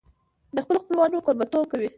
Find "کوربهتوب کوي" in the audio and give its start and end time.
1.25-1.87